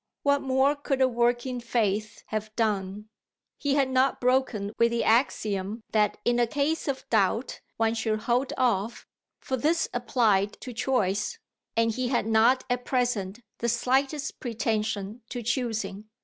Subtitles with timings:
[0.23, 3.07] What more could a working faith have done?
[3.59, 8.21] He had not broken with the axiom that in a case of doubt one should
[8.21, 9.05] hold off,
[9.41, 11.37] for this applied to choice,
[11.77, 16.09] and he had not at present the slightest pretension to choosing.